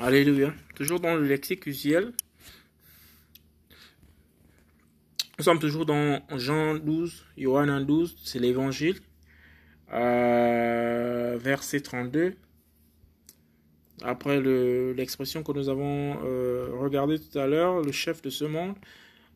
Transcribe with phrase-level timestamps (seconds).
[0.00, 0.54] Alléluia.
[0.76, 2.12] Toujours dans le lexique usuel.
[5.36, 9.00] Nous sommes toujours dans Jean 12, Johannes 12, c'est l'évangile.
[9.92, 12.36] Euh, verset 32.
[14.02, 18.76] Après l'expression que nous avons euh, regardée tout à l'heure, le chef de ce monde.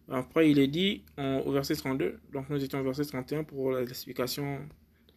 [0.09, 2.21] Après, il est dit au verset 32.
[2.33, 4.61] Donc, nous étions au verset 31 pour l'explication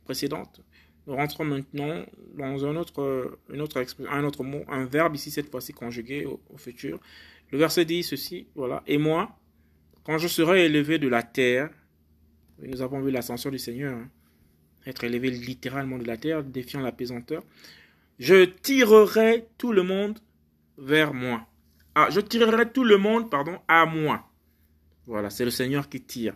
[0.06, 0.62] précédente.
[1.08, 2.04] Nous rentrons maintenant
[2.36, 6.40] dans un autre, une autre un autre mot, un verbe ici, cette fois-ci conjugué au,
[6.58, 7.00] futur.
[7.52, 8.84] Le verset dit ceci, voilà.
[8.88, 9.38] Et moi,
[10.04, 11.70] quand je serai élevé de la terre,
[12.60, 14.10] nous avons vu l'ascension du Seigneur, hein,
[14.88, 17.44] être élevé littéralement de la terre, défiant la pesanteur,
[18.18, 20.20] je tirerai tout le monde
[20.78, 21.48] vers moi.
[21.94, 24.28] Ah, je tirerai tout le monde, pardon, à moi.
[25.06, 26.36] Voilà, c'est le Seigneur qui tire.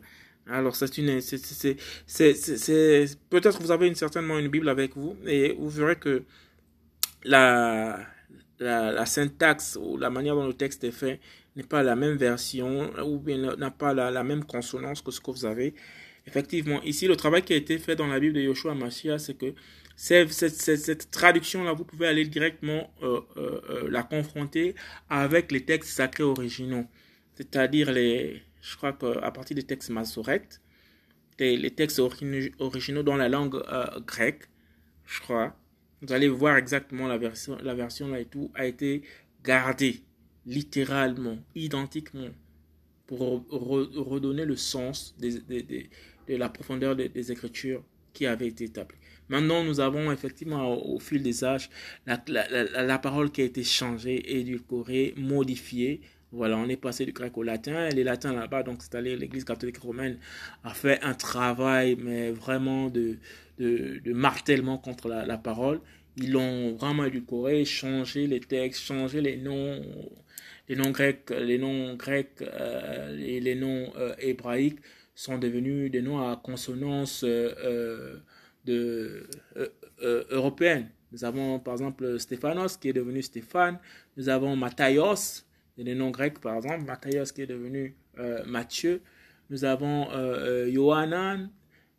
[0.51, 1.19] Alors, c'est une,
[3.29, 6.23] peut-être vous avez une, certainement une Bible avec vous et vous verrez que
[7.23, 7.99] la,
[8.59, 11.19] la, syntaxe ou la manière dont le texte est fait
[11.55, 13.21] n'est pas la même version ou
[13.57, 15.73] n'a pas la, la, même consonance que ce que vous avez.
[16.25, 19.35] Effectivement, ici, le travail qui a été fait dans la Bible de Yoshua Mashiach, c'est
[19.35, 19.53] que
[19.95, 24.75] cette, cette, cette traduction-là, vous pouvez aller directement euh, euh, euh, la confronter
[25.09, 26.85] avec les textes sacrés originaux,
[27.35, 30.61] c'est-à-dire les, je crois qu'à partir des textes massorètes,
[31.39, 34.49] les, textes originaux dans la langue euh, grecque,
[35.05, 35.55] je crois,
[36.01, 39.03] vous allez voir exactement la version, la version là et tout a été
[39.43, 40.03] gardée
[40.45, 42.29] littéralement, identiquement,
[43.07, 48.97] pour redonner le sens de la profondeur des, écritures qui avaient été établies.
[49.29, 51.69] Maintenant, nous avons effectivement au, fil des âges
[52.05, 56.01] la, la, parole qui a été changée, édulcorée, modifiée
[56.31, 57.89] voilà, on est passé du grec au latin.
[57.89, 60.17] Les latins là-bas, donc c'est-à-dire l'Église catholique romaine,
[60.63, 63.17] a fait un travail, mais vraiment de,
[63.57, 65.81] de, de martèlement contre la, parole.
[66.17, 69.81] Ils l'ont vraiment édulcoré, changé les textes, changé les noms,
[70.67, 74.79] les noms grecs, les noms grecs euh, et les noms euh, hébraïques
[75.15, 78.19] sont devenus des noms à consonance euh,
[79.97, 80.89] européenne.
[81.11, 83.79] Nous avons par exemple Stéphanos qui est devenu Stéphane.
[84.15, 85.48] Nous avons Matthios
[85.83, 89.01] des noms grecs, par exemple, Matthias qui est devenu euh, Matthieu.
[89.49, 91.49] Nous avons euh, euh Yohanan,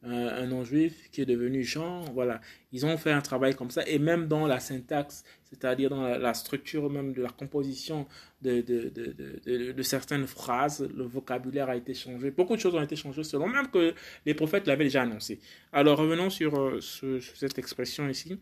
[0.04, 2.04] euh, un nom juif qui est devenu Jean.
[2.12, 2.40] Voilà,
[2.72, 3.82] ils ont fait un travail comme ça.
[3.86, 8.06] Et même dans la syntaxe, c'est-à-dire dans la, structure même de la composition
[8.40, 12.30] de, certaines phrases, le vocabulaire a été changé.
[12.30, 15.40] Beaucoup de choses ont été changées selon même que les prophètes l'avaient déjà annoncé.
[15.72, 18.38] Alors revenons sur, sur cette expression ici.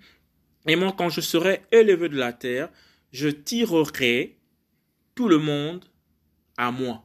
[0.67, 2.69] Et moi, quand je serai élevé de la terre,
[3.11, 4.38] je tirerai
[5.19, 5.85] tout le monde
[6.57, 7.03] à moi.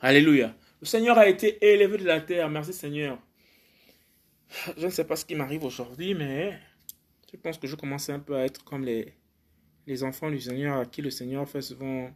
[0.00, 0.52] Alléluia.
[0.80, 2.50] Le Seigneur a été élevé de la terre.
[2.50, 3.22] Merci Seigneur.
[4.76, 6.58] Je ne sais pas ce qui m'arrive aujourd'hui, mais
[7.30, 9.14] je pense que je commence un peu à être comme les,
[9.86, 12.10] les enfants du Seigneur à qui le Seigneur fait souvent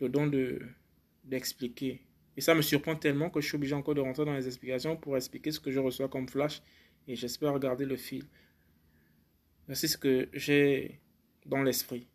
[0.00, 0.60] le don de
[1.24, 2.00] d'expliquer.
[2.36, 4.96] Et ça me surprend tellement que je suis obligé encore de rentrer dans les explications
[4.96, 6.62] pour expliquer ce que je reçois comme flash.
[7.08, 8.22] Et j'espère regarder le fil.
[9.72, 11.00] C'est ce que j'ai
[11.46, 12.06] dans l'esprit.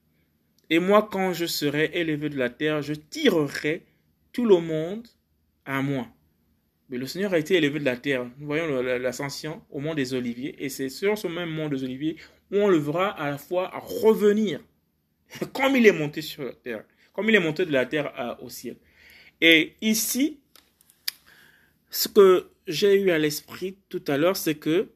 [0.70, 3.84] Et moi, quand je serai élevé de la terre, je tirerai
[4.32, 5.08] tout le monde
[5.66, 6.08] à moi.
[6.90, 8.26] Mais le Seigneur a été élevé de la terre.
[8.38, 10.56] Nous voyons l'ascension au mont des Oliviers.
[10.64, 12.18] Et c'est sur ce même mont des Oliviers
[12.52, 14.60] où on le verra à la fois revenir.
[15.54, 16.84] Comme il est monté sur la terre.
[17.14, 18.78] Comme il est monté de la terre au ciel.
[19.42, 20.40] Et ici,
[21.90, 24.90] ce que j'ai eu à l'esprit tout à l'heure, c'est que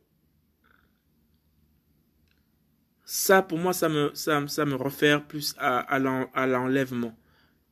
[3.05, 7.15] Ça, pour moi, ça me, ça, ça me réfère plus à, à l'enlèvement.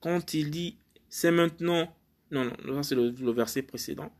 [0.02, 0.78] Quand il dit,
[1.09, 1.96] c'est maintenant,
[2.31, 4.12] non, non, c'est le, verset précédent.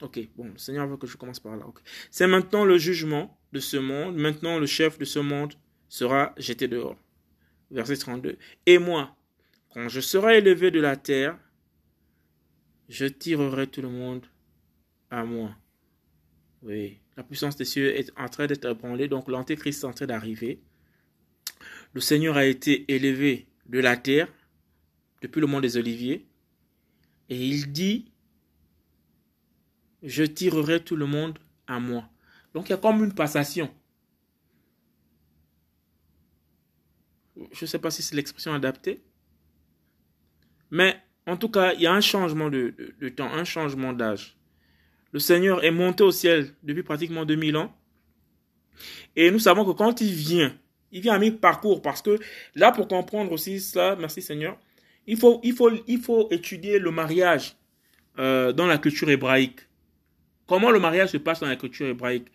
[0.00, 1.64] Ok, bon, le Seigneur veut que je commence par là.
[2.10, 4.16] C'est maintenant le jugement de ce monde.
[4.16, 5.54] Maintenant, le chef de ce monde
[5.88, 6.96] sera jeté dehors.
[7.70, 8.36] Verset 32.
[8.66, 9.16] Et moi,
[9.72, 11.38] quand je serai élevé de la terre,
[12.88, 14.26] je tirerai tout le monde
[15.10, 15.54] à moi.
[16.62, 20.06] Oui, la puissance des cieux est en train d'être ébranlée, donc l'antéchrist est en train
[20.06, 20.60] d'arriver.
[21.92, 24.28] Le Seigneur a été élevé de la terre
[25.20, 26.26] depuis le mont des Oliviers,
[27.28, 28.12] et il dit,
[30.02, 32.08] je tirerai tout le monde à moi.
[32.54, 33.72] Donc il y a comme une passation.
[37.36, 39.02] Je ne sais pas si c'est l'expression adaptée,
[40.70, 44.36] mais en tout cas, il y a un changement de, de temps, un changement d'âge.
[45.12, 47.74] Le Seigneur est monté au ciel depuis pratiquement 2000 ans.
[49.14, 50.56] Et nous savons que quand il vient,
[50.90, 52.18] il vient à mi-parcours parce que
[52.54, 54.58] là, pour comprendre aussi ça, merci Seigneur,
[55.06, 55.40] il faut,
[56.30, 57.56] étudier le mariage
[58.18, 59.60] euh, dans la culture hébraïque.
[60.46, 62.28] Comment le mariage se passe dans la culture hébraïque?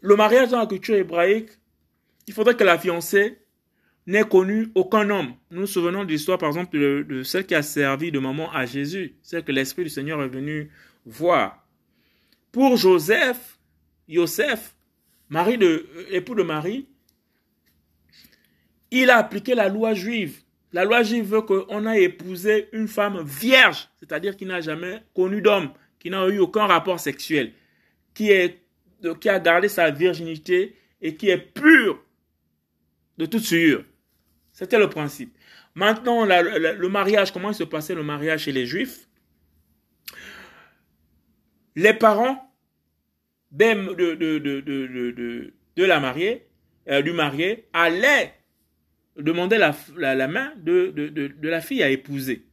[0.00, 1.50] Le mariage dans la culture hébraïque,
[2.26, 3.38] il faudrait que la fiancée
[4.06, 5.34] n'est connu aucun homme.
[5.50, 8.66] Nous nous souvenons de l'histoire, par exemple, de, celle qui a servi de maman à
[8.66, 10.70] Jésus, celle que l'Esprit du Seigneur est venu
[11.04, 11.66] voir.
[12.52, 13.58] Pour Joseph,
[14.08, 14.74] Joseph,
[15.28, 16.86] mari de, époux de Marie,
[18.90, 20.40] il a appliqué la loi juive.
[20.72, 25.40] La loi juive veut qu'on a épousé une femme vierge, c'est-à-dire qui n'a jamais connu
[25.40, 27.52] d'homme, qui n'a eu aucun rapport sexuel,
[28.12, 32.02] qui, a gardé sa virginité et qui est pure
[33.18, 33.84] de toute sueur.
[34.52, 35.36] C'était le principe.
[35.74, 39.08] Maintenant, le mariage, comment se passait le mariage chez les juifs?
[41.76, 42.50] Les parents
[43.50, 43.94] de,
[45.76, 46.46] de, la mariée,
[46.88, 48.34] euh, du marié, allaient
[49.16, 52.46] demander la, la, main de, la fille à épouser.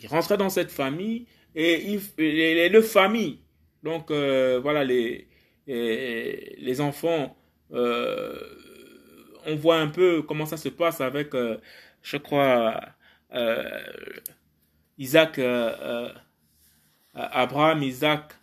[0.00, 3.40] Il rentrait dans cette famille et les, deux familles,
[3.82, 5.26] donc euh, voilà, les,
[6.80, 7.36] enfants,
[7.72, 8.38] euh,
[9.46, 11.32] on voit un peu comment ça se passe avec,
[12.02, 12.80] je crois,
[14.98, 15.40] Isaac,
[17.14, 18.34] Abraham, Isaac,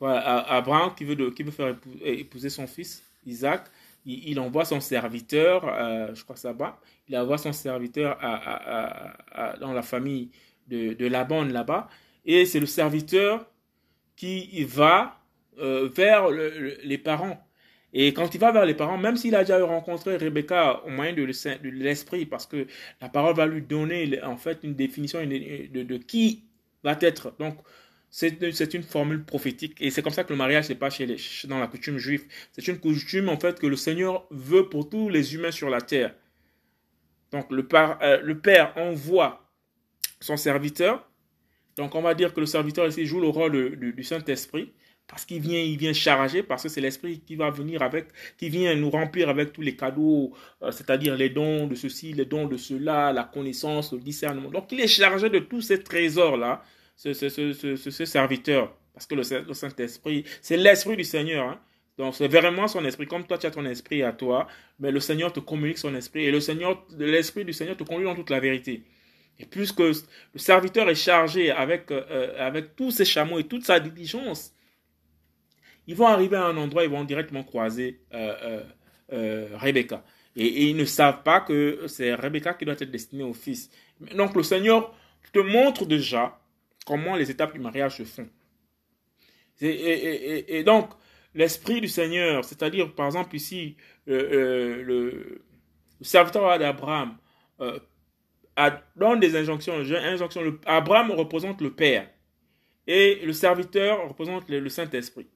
[0.00, 3.70] Abraham qui veut, qui veut faire épouser son fils, Isaac
[4.06, 6.78] il, envoie son serviteur, euh, je crois ça va,
[7.08, 8.18] il envoie son serviteur
[9.60, 10.30] dans la famille
[10.68, 11.88] de, de Laban là-bas,
[12.24, 13.46] et c'est le serviteur
[14.14, 15.18] qui va
[15.58, 17.42] euh, vers les parents.
[17.92, 21.12] Et quand il va vers les parents, même s'il a déjà rencontré Rebecca au moyen
[21.12, 21.22] de
[21.70, 22.66] l'esprit, parce que
[23.00, 26.44] la parole va lui donner en fait une définition de, de qui
[26.84, 27.34] va être.
[27.38, 27.56] Donc,
[28.18, 31.18] c'est une formule prophétique et c'est comme ça que le mariage n'est pas chez les,
[31.44, 32.24] dans la coutume juive.
[32.52, 35.82] C'est une coutume en fait que le Seigneur veut pour tous les humains sur la
[35.82, 36.14] terre.
[37.30, 39.46] Donc le, euh, Père envoie
[40.18, 41.06] son serviteur.
[41.76, 44.72] Donc on va dire que le serviteur ici joue le rôle du, Saint-Esprit
[45.06, 48.08] parce qu'il vient, il vient charger, parce que c'est l'Esprit qui va venir avec,
[48.38, 50.32] qui vient nous remplir avec tous les cadeaux,
[50.62, 54.48] euh, c'est-à-dire les dons de ceci, les dons de cela, la connaissance, le discernement.
[54.48, 56.64] Donc il est chargé de tous ces trésors-là
[56.96, 58.74] ce, ce, serviteur.
[58.94, 61.48] Parce que le, Saint-Esprit, c'est l'Esprit du Seigneur.
[61.48, 61.60] Hein.
[61.98, 63.06] Donc, c'est vraiment son esprit.
[63.06, 64.46] Comme toi, tu as ton esprit à toi,
[64.78, 66.24] mais le Seigneur te communique son esprit.
[66.24, 68.84] Et le Seigneur, l'esprit du Seigneur te conduit dans toute la vérité.
[69.38, 69.94] Et puisque le
[70.34, 74.52] serviteur est chargé avec, euh, avec tous ses chameaux et toute sa diligence,
[75.86, 78.62] ils vont arriver à un endroit, ils vont directement croiser euh,
[79.12, 80.02] euh, Rebecca.
[80.34, 83.70] Et, et, ils ne savent pas que c'est Rebecca qui doit être destinée au fils.
[84.14, 84.94] Donc le Seigneur
[85.32, 86.38] te montre déjà
[86.86, 88.28] comment les étapes du mariage se font.
[89.60, 90.90] Et, donc,
[91.34, 93.76] l'esprit du Seigneur, c'est-à-dire, par exemple, ici,
[94.08, 95.44] euh, euh, le,
[96.00, 97.16] serviteur d'Abraham
[97.60, 97.78] euh,
[98.94, 99.74] donne des injonctions.
[100.66, 102.08] Abraham représente le Père
[102.86, 105.26] et le serviteur représente le, le Saint-Esprit.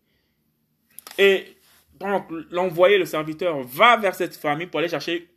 [1.18, 1.56] Et
[1.98, 5.28] donc, l'envoyé, le serviteur, va vers cette famille pour aller chercher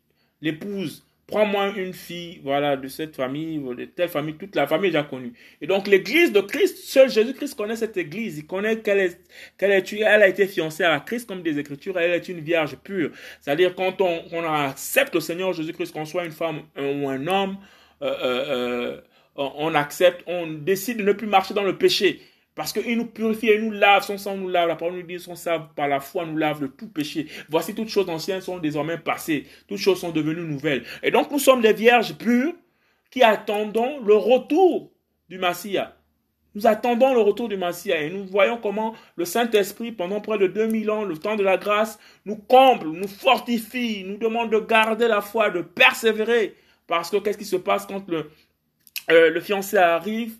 [0.41, 5.09] l'épouse Prends-moi une fille, voilà, de cette famille, de telle famille, toute la famille est
[5.09, 5.33] connue.
[5.61, 8.39] Et donc, l'église de Christ, seul Jésus-Christ connaît cette église.
[8.39, 9.21] Il connaît qu'elle est,
[9.57, 12.75] qu'elle est, elle a été fiancée à Christ comme des Écritures, elle est une vierge
[12.75, 13.11] pure.
[13.39, 17.57] C'est-à-dire, quand on, on, accepte le Seigneur Jésus-Christ, qu'on soit une femme ou un homme,
[18.01, 19.01] euh, euh, euh
[19.35, 22.21] on accepte, on décide de ne plus marcher dans le péché.
[22.55, 24.67] Parce qu'il nous purifie et nous lave, son sang nous lave.
[24.67, 27.27] La parole nous dit, son sang par la foi nous lave de tout péché.
[27.49, 29.47] Voici toutes choses anciennes sont désormais passées.
[29.67, 30.83] Toutes choses sont devenues nouvelles.
[31.01, 32.53] Et donc nous sommes des vierges pures
[33.09, 34.91] qui attendons le retour
[35.29, 35.95] du Messia.
[36.55, 40.45] Nous attendons le retour du Messia et nous voyons comment le Saint-Esprit, pendant près de
[40.45, 45.07] 2000 ans, le temps de la grâce, nous comble, nous fortifie, nous demande de garder
[45.07, 46.55] la foi, de persévérer.
[46.85, 48.29] Parce que qu'est-ce qui se passe quand le,
[49.09, 50.37] euh, fiancé arrive?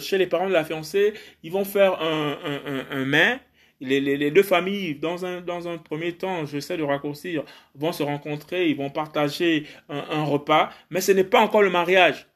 [0.00, 3.38] Chez les parents de la fiancée, ils vont faire un, un, un,
[3.80, 8.02] Les, les, deux familles, dans un, dans un premier temps, j'essaie de raccourcir, vont se
[8.02, 12.26] rencontrer, ils vont partager un, repas, mais ce n'est pas encore le mariage.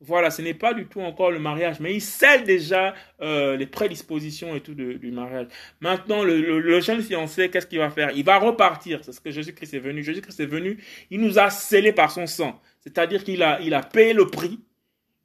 [0.00, 4.54] Voilà, ce n'est pas du tout encore le mariage, mais ils scellent déjà les prédispositions
[4.54, 5.48] et tout du mariage.
[5.80, 8.10] Maintenant, le, le, jeune fiancé, qu'est-ce qu'il va faire?
[8.14, 9.00] Il va repartir.
[9.02, 10.02] C'est ce que Jésus-Christ est venu.
[10.02, 10.78] Jésus-Christ est venu,
[11.10, 12.60] il nous a scellés par son sang.
[12.80, 14.60] C'est-à-dire qu'il a, il a payé le prix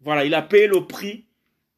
[0.04, 1.26] voilà, il a payé le prix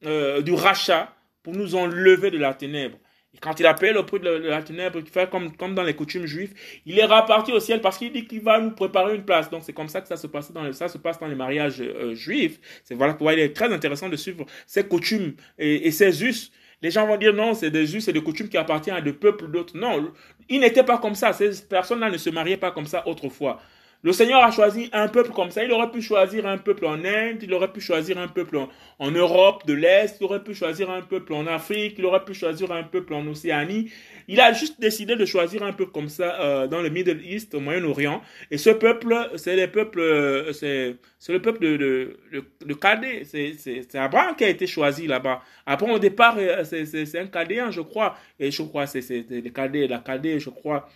[0.05, 1.13] euh, du rachat
[1.43, 2.97] pour nous enlever de la ténèbre.
[3.35, 5.83] Et quand il a payé le prix de la, ténèbre, il fait comme, comme dans
[5.83, 6.53] les coutumes juives,
[6.85, 9.49] il est reparti au ciel parce qu'il dit qu'il va nous préparer une place.
[9.49, 11.35] Donc c'est comme ça que ça se passe dans les, ça se passe dans les
[11.35, 12.59] mariages euh, juifs.
[12.83, 16.51] C'est voilà pourquoi il est très intéressant de suivre ces coutumes et, ces us.
[16.81, 19.13] Les gens vont dire non, c'est des us et des coutumes qui appartiennent à des
[19.13, 19.77] peuples d'autres.
[19.77, 20.11] Non,
[20.47, 21.33] il n'était pas comme ça.
[21.33, 23.59] Ces personnes-là ne se mariaient pas comme ça autrefois.
[24.03, 25.63] Le Seigneur a choisi un peuple comme ça.
[25.63, 28.59] Il aurait pu choisir un peuple en Inde, il aurait pu choisir un peuple
[28.99, 32.35] en, Europe de l'Est, il aurait pu choisir un peuple en Afrique, il aurait pu
[32.35, 33.89] choisir un peuple en Océanie.
[34.27, 37.55] Il a juste décidé de choisir un peuple comme ça euh, dans le Middle East,
[37.55, 38.21] au Moyen-Orient.
[38.51, 40.97] Et ce peuple, c'est le peuple, euh, c'est
[41.33, 45.41] le peuple de, de, de, C'est Abraham qui a été choisi là-bas.
[45.65, 48.15] Après, au départ, euh, c'est un Cadéen, je crois.
[48.39, 50.87] Et je crois, c'est le Cadé, la Cadé, je crois.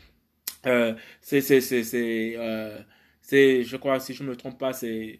[0.65, 1.63] Euh, c'est c'est,
[3.63, 5.19] je crois, si je me trompe pas, c'est,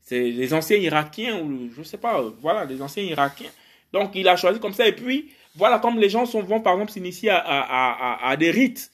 [0.00, 3.50] c'est les anciens Irakiens, ou je sais pas, voilà, les anciens Irakiens.
[3.92, 4.86] Donc, il a choisi comme ça.
[4.86, 8.50] Et puis, voilà, comme les gens sont, vont, par exemple, s'initier à, à, à, des
[8.50, 8.90] rites,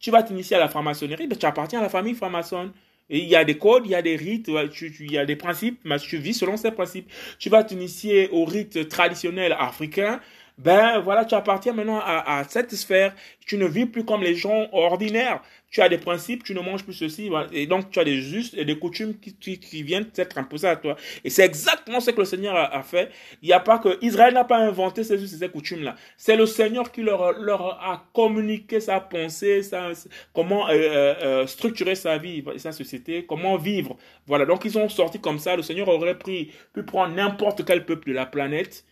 [0.00, 2.72] tu vas t'initier à la franc-maçonnerie, ben, tu appartiens à la famille franc-maçonne.
[3.10, 5.80] Il y a des codes, il y a des rites, il y a des principes,
[5.84, 7.10] mais tu vis selon ces principes.
[7.38, 10.20] Tu vas t'initier aux rites traditionnels africains,
[10.58, 13.14] ben voilà, tu appartiens maintenant à, à, cette sphère.
[13.46, 15.40] Tu ne vis plus comme les gens ordinaires.
[15.70, 17.30] Tu as des principes, tu ne manges plus ceci.
[17.52, 20.76] Et donc, tu as des justes et des coutumes qui, qui, viennent t'être imposées à
[20.76, 20.96] toi.
[21.24, 23.10] Et c'est exactement ce que le Seigneur a, fait.
[23.42, 25.94] Il n'y a pas que Israël n'a pas inventé ces us et ces coutumes-là.
[26.16, 29.90] C'est le Seigneur qui leur, leur a communiqué sa pensée, sa,
[30.32, 33.96] comment euh, euh, euh, structurer sa vie sa société, comment vivre.
[34.26, 34.44] Voilà.
[34.46, 35.54] Donc, ils ont sorti comme ça.
[35.54, 38.84] Le Seigneur aurait pris, pu prendre n'importe quel peuple de la planète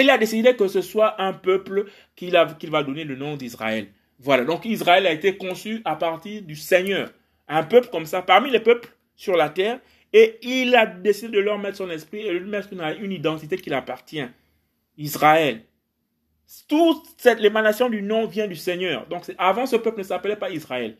[0.00, 3.88] il a décidé que ce soit un peuple qu'il va donner le nom d'Israël.
[4.18, 7.10] Voilà, donc Israël a été conçu à partir du Seigneur.
[7.48, 9.80] Un peuple comme ça, parmi les peuples sur la terre,
[10.12, 13.56] et il a décidé de leur mettre son esprit et de lui mettre une, identité
[13.56, 14.24] qui appartient.
[14.98, 15.62] Israël.
[16.68, 19.06] Toute l'émanation du nom vient du Seigneur.
[19.08, 20.96] Donc avant, ce peuple ne s'appelait pas Israël.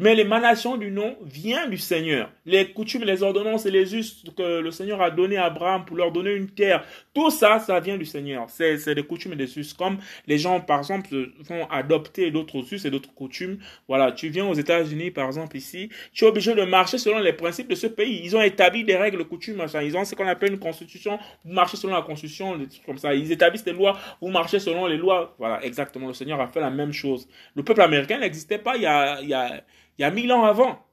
[0.00, 2.28] Mais l'émanation du nom vient du Seigneur.
[2.46, 5.96] Les coutumes, les ordonnances et les us que le Seigneur a donné à Abraham pour
[5.96, 6.84] leur donner une terre,
[7.14, 8.46] tout ça, ça vient du Seigneur.
[8.48, 9.72] C'est des coutumes et des us.
[9.72, 11.08] Comme les gens, par exemple,
[11.38, 13.58] vont adopter d'autres us et d'autres coutumes.
[13.86, 17.32] Voilà, tu viens aux États-Unis, par exemple, ici, tu es obligé de marcher selon les
[17.32, 18.20] principes de ce pays.
[18.24, 19.80] Ils ont établi des règles, coutumes, machin.
[19.80, 21.20] Ils ont ce qu'on appelle une constitution.
[21.44, 23.14] Vous marchez selon la constitution, des trucs comme ça.
[23.14, 25.36] Ils établissent des lois, vous marchez selon les lois.
[25.38, 26.08] Voilà, exactement.
[26.08, 27.28] Le Seigneur a fait la même chose.
[27.54, 29.62] Le peuple américain n'existait pas il y a, il y a
[29.98, 30.84] il y a mille ans avant.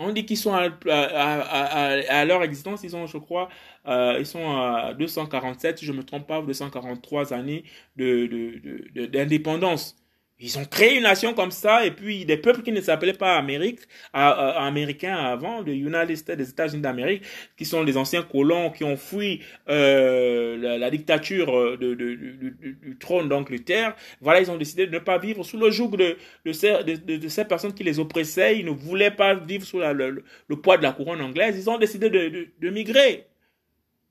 [0.00, 3.48] On dit qu'ils sont à, leur existence, ils ont, je crois,
[3.86, 7.64] euh, ils sont à 247, si je ne me trompe pas, 243 années
[7.96, 9.96] d'indépendance.
[10.40, 13.36] Ils ont créé une nation comme ça, et puis des peuples qui ne s'appelaient pas
[13.36, 13.80] Amérique,
[14.12, 17.24] américains avant, le United States, des États-Unis d'Amérique,
[17.56, 23.96] qui sont des anciens colons qui ont fui euh, la, dictature euh, du trône d'Angleterre.
[24.20, 26.16] Voilà, ils ont décidé de ne pas vivre sous le joug de,
[26.52, 28.60] ces, personnes qui les oppressaient.
[28.60, 31.56] Ils ne voulaient pas vivre sous le, poids de la couronne anglaise.
[31.58, 33.26] Ils ont décidé de, migrer.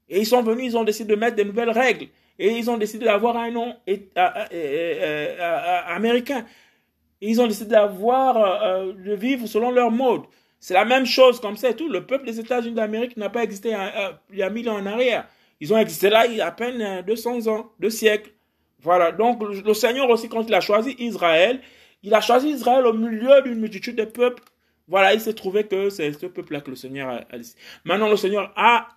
[0.10, 2.08] Et ils sont venus, ils ont décidé de mettre des nouvelles règles
[2.40, 3.76] et ils ont décidé d'avoir un nom
[5.88, 6.46] américain.
[7.22, 10.22] Ils ont décidé d'avoir, euh, de vivre selon leur mode.
[10.60, 11.90] C'est la même chose comme ça tout.
[11.90, 13.76] Le peuple des États-Unis d'Amérique n'a pas existé
[14.32, 15.28] il y a mille ans en arrière.
[15.60, 18.32] Ils ont existé là il y a à peine 200 ans, deux siècles.
[18.82, 19.12] Voilà.
[19.12, 21.62] Donc, le Seigneur aussi, quand il a choisi Israël,
[22.04, 24.44] il a choisi Israël au milieu d'une multitude de peuples.
[24.88, 27.38] Voilà, il s'est trouvé que c'est ce peuple-là que le Seigneur a, a
[27.84, 28.88] Maintenant, le Seigneur a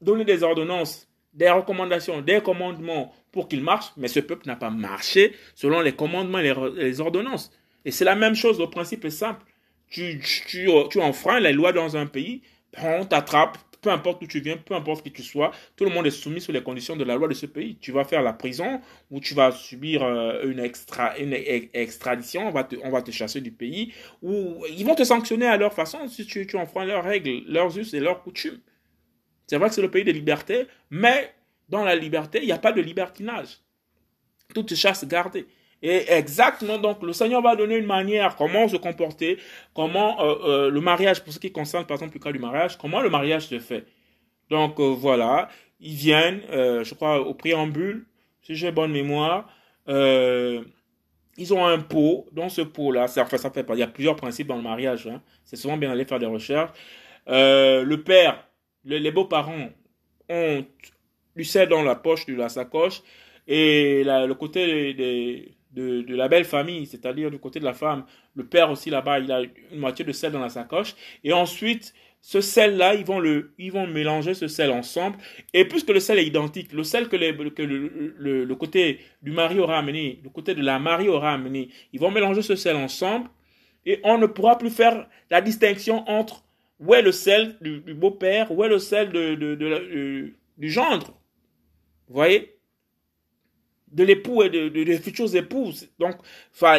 [0.00, 1.07] donné des ordonnances
[1.38, 5.92] des recommandations, des commandements pour qu'il marche, mais ce peuple n'a pas marché selon les
[5.92, 7.52] commandements et les, ordonnances.
[7.84, 9.44] Et c'est la même chose, le principe est simple.
[9.88, 12.42] Tu, tu, tu enfreins les lois dans un pays,
[12.82, 16.06] on t'attrape, peu importe où tu viens, peu importe qui tu sois, tout le monde
[16.08, 17.76] est soumis sous les conditions de la loi de ce pays.
[17.80, 18.80] Tu vas faire la prison
[19.12, 20.60] ou tu vas subir euh, une,
[21.20, 21.32] une
[21.72, 25.46] extradition, on va, te, on va te chasser du pays, ou ils vont te sanctionner
[25.46, 28.58] à leur façon si tu, tu enfreins leurs règles, leurs us et leurs coutumes.
[29.48, 31.34] C'est vrai que c'est le pays de liberté, mais
[31.68, 33.58] dans la liberté, il n'y a pas de libertinage.
[34.54, 35.46] Toute chasse gardée.
[35.82, 39.38] Et exactement, donc le Seigneur va donner une manière, comment se comporter,
[39.74, 42.76] comment euh, euh, le mariage, pour ce qui concerne par exemple le cas du mariage,
[42.76, 43.86] comment le mariage se fait.
[44.50, 48.06] Donc euh, voilà, ils viennent, je crois, au préambule,
[48.42, 49.48] si j'ai bonne mémoire,
[49.86, 54.48] ils ont un pot, dans ce pot-là, ça, ça fait il y a plusieurs principes
[54.48, 55.22] dans le mariage, hein.
[55.44, 56.72] c'est souvent bien d'aller faire des recherches.
[57.28, 58.47] le père
[58.96, 59.68] les beaux-parents
[60.28, 60.64] ont
[61.36, 63.02] du sel dans la poche de la sacoche
[63.46, 68.04] et le côté de, de, la belle famille, c'est-à-dire du côté de la femme,
[68.34, 69.42] le père aussi là-bas, il a
[69.72, 73.70] une moitié de sel dans la sacoche et ensuite ce sel-là, ils vont le, ils
[73.70, 75.18] vont mélanger ce sel ensemble.
[75.54, 79.60] Et puisque le sel est identique, le sel que, que le, le, côté du mari
[79.60, 83.30] aura amené, le côté de la mariée aura amené, ils vont mélanger ce sel ensemble
[83.86, 86.42] et on ne pourra plus faire la distinction entre
[86.80, 88.50] où est le sel du, beau-père?
[88.52, 91.18] Où est le sel de, du gendre?
[92.08, 92.56] Vous voyez?
[93.88, 95.88] De l'époux et des futures épouses.
[95.98, 96.16] Donc,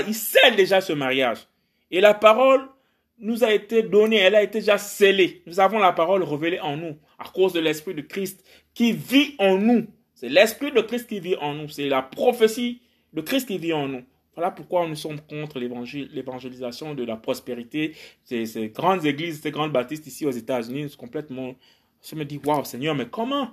[0.07, 1.47] il scelle déjà ce mariage.
[1.91, 2.69] Et la parole
[3.17, 5.43] nous a été donnée, elle a été déjà scellée.
[5.45, 9.35] Nous avons la parole révélée en nous à cause de l'Esprit de Christ qui vit
[9.39, 9.87] en nous.
[10.13, 11.67] C'est l'Esprit de Christ qui vit en nous.
[11.67, 12.81] C'est la prophétie
[13.13, 14.03] de Christ qui vit en nous.
[14.39, 17.93] Voilà pourquoi nous sommes contre l'évangélisation de la prospérité.
[18.23, 21.55] Ces, grandes églises, ces grandes baptistes ici aux États-Unis, complètement.
[22.01, 23.49] Je me dis, waouh, Seigneur, mais comment?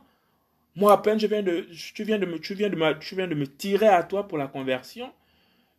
[0.76, 3.16] Moi, à peine, je viens de, tu, viens de me, tu, viens de me, tu
[3.16, 5.10] viens de me tirer à toi pour la conversion.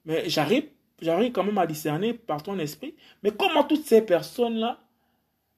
[0.05, 0.65] Mais j'arrive
[1.01, 2.93] j'arrive quand même à discerner par ton esprit.
[3.23, 4.77] Mais comment toutes ces personnes-là,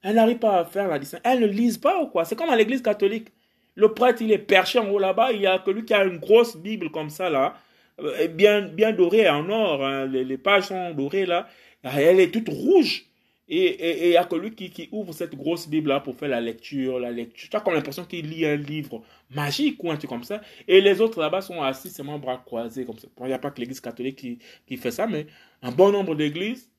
[0.04, 2.24] elles n'arrivent pas à faire la distinction Elles ne lisent pas ou quoi?
[2.24, 3.32] C'est comme dans l'église catholique.
[3.74, 5.32] Le prêtre, il est perché en haut là-bas.
[5.32, 7.56] Il y a que lui qui a une grosse Bible comme ça, là.
[8.02, 9.84] Euh, bien, bien dorée en or.
[9.84, 10.06] Hein.
[10.06, 11.48] Les, pages sont dorées, là.
[11.82, 13.06] Elle est toute rouge.
[13.52, 16.40] Et il n'y a que lui qui, qui, ouvre cette grosse Bible-là pour faire la
[16.40, 17.48] lecture, la lecture.
[17.50, 20.40] Tu as comme l'impression qu'il lit un livre magique ou un truc comme ça.
[20.68, 23.08] Et les autres là-bas sont assis seulement bras croisés comme ça.
[23.18, 24.38] Il n'y a pas que l'église catholique qui,
[24.68, 25.26] qui, fait ça, mais
[25.62, 26.70] un bon nombre d'églises,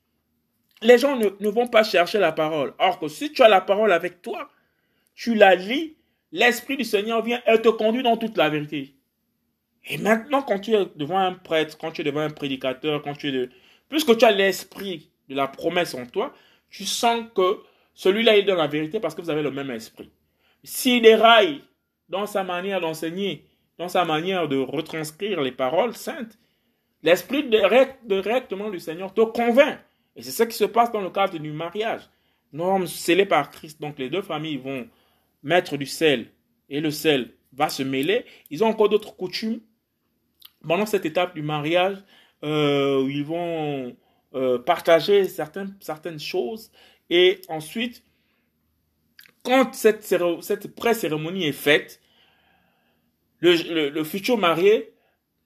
[0.80, 2.72] les gens ne, ne, vont pas chercher la parole.
[2.78, 4.48] Or que si tu as la parole avec toi,
[5.14, 5.96] tu la lis,
[6.32, 8.94] l'Esprit du Seigneur vient et te conduit dans toute la vérité.
[9.86, 13.14] Et maintenant, quand tu es devant un prêtre, quand tu es devant un prédicateur, quand
[13.14, 13.50] tu es de...
[13.88, 16.32] Puisque tu as l'esprit de la promesse en toi,
[16.70, 17.58] tu sens que
[17.94, 20.10] celui-là est dans la vérité parce que vous avez le même esprit.
[20.64, 21.62] S'il déraille
[22.08, 23.46] dans sa manière d'enseigner,
[23.78, 26.38] dans sa manière de retranscrire les paroles saintes,
[27.02, 27.44] l'esprit
[28.04, 29.78] directement du Seigneur te convainc.
[30.14, 32.08] Et c'est ce qui se passe dans le cadre du mariage.
[32.52, 34.86] Nous sommes scellés par Christ, donc les deux familles vont
[35.42, 36.30] mettre du sel
[36.68, 38.24] et le sel va se mêler.
[38.50, 39.60] Ils ont encore d'autres coutumes
[40.66, 41.98] pendant cette étape du mariage
[42.44, 43.96] euh, ils vont
[44.34, 46.70] euh, partager certaines, certaines choses.
[47.10, 48.02] Et ensuite,
[49.44, 50.02] quand cette,
[50.40, 52.00] cette pré-cérémonie est faite,
[53.40, 54.92] le, le, futur marié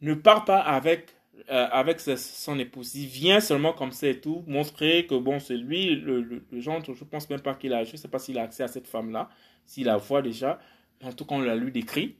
[0.02, 1.14] ne part pas avec,
[1.50, 2.94] euh, avec son épouse.
[2.94, 6.82] Il vient seulement comme ça et tout, montrer que bon, c'est lui, le, le, genre,
[6.84, 9.30] je pense même pas qu'il a, je sais pas s'il a accès à cette femme-là,
[9.64, 10.58] s'il la voit déjà,
[11.02, 12.16] en tout cas on l'a lui décrit.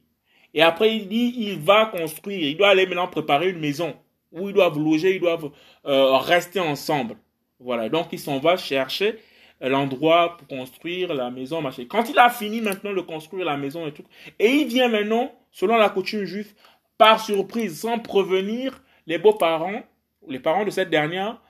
[0.56, 3.94] Et après il dit, il va construire, il doit aller maintenant préparer une maison
[4.32, 5.50] où ils doivent loger, ils doivent
[5.86, 7.16] euh, rester ensemble.
[7.60, 9.18] Voilà, donc il s'en va chercher
[9.60, 11.84] l'endroit pour construire la maison, machin.
[11.88, 14.04] Quand il a fini maintenant de construire la maison et tout,
[14.38, 16.52] et il vient maintenant, selon la coutume juive,
[16.98, 19.83] par surprise, sans prévenir les beaux-parents,
[20.26, 21.40] les parents de cette dernière,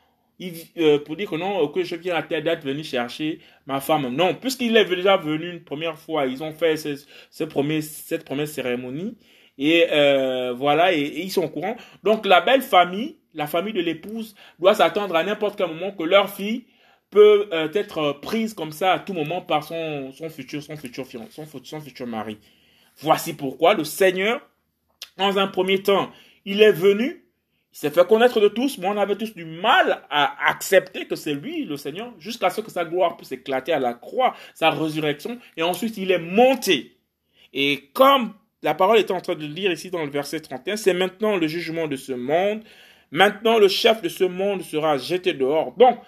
[0.79, 4.14] euh, pour dire que non, que je viens à telle date venir chercher ma femme.
[4.14, 6.96] Non, puisqu'il est déjà venu une première fois, ils ont fait ce,
[7.31, 7.44] ce
[7.81, 9.16] cette première cérémonie.
[9.59, 11.77] Et euh, voilà, et, ils sont au courant.
[12.03, 16.03] Donc la belle famille, la famille de l'épouse, doit s'attendre à n'importe quel moment que
[16.03, 16.66] leur fille
[17.11, 21.07] peut euh, être prise comme ça à tout moment par son, son futur, son futur
[21.31, 22.38] son, son futur mari.
[22.99, 24.40] Voici pourquoi le Seigneur,
[25.16, 26.11] dans un premier temps,
[26.44, 27.25] il est venu,
[27.76, 31.34] s'est fait connaître de tous, mais on avait tous du mal à accepter que c'est
[31.34, 35.38] lui, le Seigneur, jusqu'à ce que sa gloire puisse éclater à la croix, sa résurrection,
[35.58, 36.96] et ensuite il est monté.
[37.52, 40.94] Et comme la parole est en train de lire ici dans le verset 31, c'est
[40.94, 42.62] maintenant le jugement de ce monde.
[43.10, 45.72] Maintenant, le chef de ce monde sera jeté dehors.
[45.76, 45.98] Donc,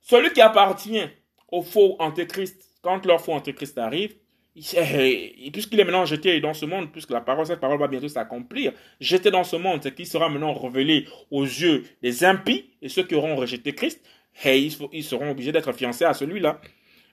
[0.00, 1.04] celui qui appartient
[1.46, 4.16] au faux antéchrist, quand leur faux antéchrist arrive,
[4.54, 8.72] puisqu'il est maintenant jeté dans ce monde, puisque la parole, cette parole va bientôt s'accomplir,
[9.00, 13.02] jeté dans ce monde, c'est qu'il sera maintenant révélé aux yeux des impies et ceux
[13.02, 14.00] qui auront rejeté Christ,
[14.44, 14.58] et
[14.92, 16.60] ils seront obligés d'être fiancés à celui-là.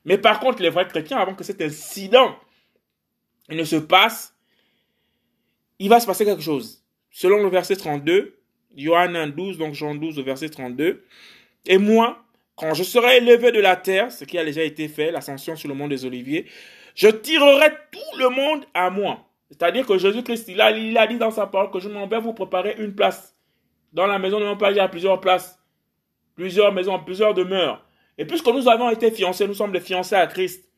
[0.05, 2.35] Mais par contre, les vrais chrétiens, avant que cet incident
[3.49, 4.35] ne se passe,
[5.79, 6.83] il va se passer quelque chose.
[7.09, 8.37] Selon le verset 32,
[8.75, 11.03] Johannes 12, donc Jean 12, verset 32.
[11.65, 12.23] Et moi,
[12.55, 15.69] quand je serai élevé de la terre, ce qui a déjà été fait, l'ascension sur
[15.69, 16.45] le mont des Oliviers,
[16.95, 19.25] je tirerai tout le monde à moi.
[19.49, 22.75] C'est-à-dire que Jésus-Christ, il a, dit dans sa parole que je m'en vais vous préparer
[22.79, 23.35] une place.
[23.93, 25.59] Dans la maison de mon Père, il y a plusieurs places,
[26.35, 27.85] plusieurs maisons, plusieurs demeures.
[28.17, 30.69] Et puisque nous avons été fiancés, nous sommes des fiancés à Christ.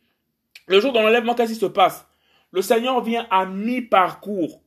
[0.68, 2.08] Le jour de l'enlèvement, qu'est-ce qui se passe?
[2.52, 4.64] Le Seigneur vient à mi-parcours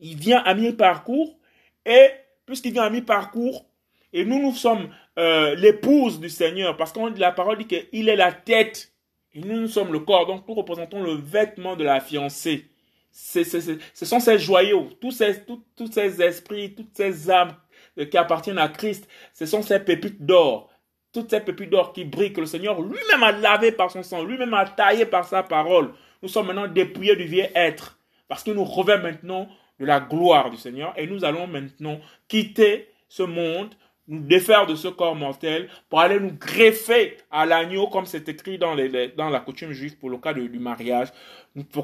[0.00, 1.38] il vient à mi-parcours
[1.84, 2.10] et
[2.46, 3.66] puisqu'il vient à mi-parcours,
[4.12, 8.16] et nous, nous sommes euh, l'épouse du Seigneur, parce que la parole dit qu'il est
[8.16, 8.92] la tête,
[9.34, 12.66] nous, nous sommes le corps, donc nous représentons le vêtement de la fiancée.
[13.12, 17.54] ce sont ces joyaux, tous ces, tous ces esprits, toutes ces âmes
[17.98, 20.70] euh, qui appartiennent à Christ, ce sont ces pépites d'or,
[21.12, 24.24] toutes ces pépites d'or qui brillent, que le Seigneur lui-même a lavé par son sang,
[24.24, 25.92] lui-même a taillé par sa parole.
[26.22, 30.50] Nous sommes maintenant dépouillés du vieil être, parce que nous revêt maintenant de la gloire
[30.50, 33.74] du Seigneur et nous allons maintenant quitter ce monde,
[34.10, 38.58] nous défaire de ce corps mortel pour aller nous greffer à l'agneau comme c'est écrit
[38.58, 41.08] dans, les, dans la coutume juive pour le cas du mariage.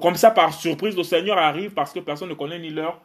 [0.03, 3.01] Comme ça, par surprise, le Seigneur arrive parce que personne ne connaît ni l'heure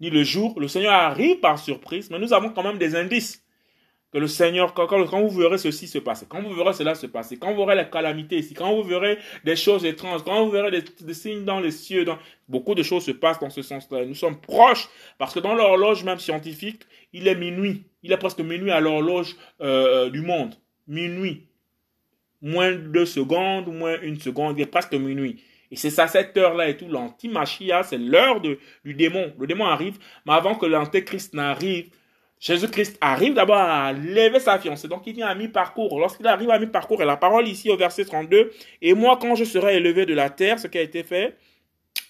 [0.00, 0.58] ni le jour.
[0.58, 3.44] Le Seigneur arrive par surprise, mais nous avons quand même des indices.
[4.12, 7.06] que le Seigneur, quand, quand, vous verrez ceci se passer, quand vous verrez cela se
[7.06, 10.50] passer, quand vous verrez la calamité ici, quand vous verrez des choses étranges, quand vous
[10.50, 14.04] verrez des, signes dans les cieux, dans, beaucoup de choses se passent dans ce sens-là.
[14.04, 17.84] Nous sommes proches, parce que dans l'horloge même scientifique, il est minuit.
[18.02, 20.54] Il est presque minuit à l'horloge euh, du monde.
[20.86, 21.48] Minuit.
[22.42, 25.42] Moins deux secondes, moins une seconde, il est presque minuit.
[25.70, 28.58] Et c'est ça, cette heure-là et tout, l'antimachia, c'est l'heure du
[28.94, 29.32] démon.
[29.38, 31.90] Le démon arrive, mais avant que l'antéchrist n'arrive,
[32.40, 34.88] Jésus-Christ arrive d'abord à lever sa fiancée.
[34.88, 36.00] Donc il vient à mi-parcours.
[36.00, 39.44] Lorsqu'il arrive à mi-parcours, et la parole ici au verset 32, et moi quand je
[39.44, 41.36] serai élevé de la terre, ce qui a été fait,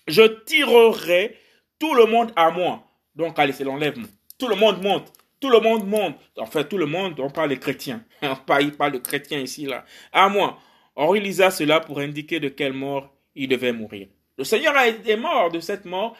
[0.06, 1.36] je tirerai
[1.78, 2.84] tout le monde à moi.
[3.16, 4.06] Donc allez, c'est l'enlèvement.
[4.40, 5.12] Tout le monde monte.
[5.38, 6.16] Tout le monde monte.
[6.38, 8.02] En fait, tout le monde, on parle des chrétiens.
[8.22, 9.84] On parle, il parle de chrétiens ici, là.
[10.12, 10.58] À moi.
[10.96, 14.08] Or, il lisa cela pour indiquer de quelle mort il devait mourir.
[14.38, 16.16] Le Seigneur a été mort de cette mort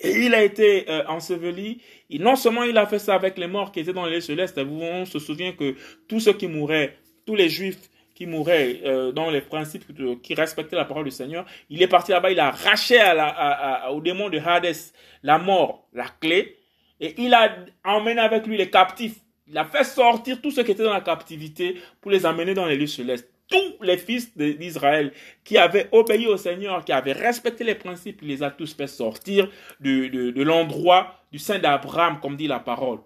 [0.00, 1.80] et il a été euh, enseveli.
[2.10, 4.58] Et non seulement il a fait ça avec les morts qui étaient dans les célestes,
[4.58, 5.74] on se souvient que
[6.08, 9.84] tous ceux qui mouraient, tous les juifs qui mouraient euh, dans les principes
[10.22, 13.00] qui respectaient la parole du Seigneur, il est parti là-bas, il a arraché
[13.90, 14.76] au démon de Hades
[15.22, 16.58] la mort, la clé,
[17.00, 19.16] et il a emmené avec lui les captifs.
[19.46, 22.66] Il a fait sortir tous ceux qui étaient dans la captivité pour les amener dans
[22.66, 25.12] les lieux célestes tous les fils d'Israël
[25.44, 28.86] qui avaient obéi au Seigneur, qui avaient respecté les principes, il les a tous fait
[28.86, 29.48] sortir
[29.80, 33.00] de, l'endroit du sein d'Abraham, comme dit la parole.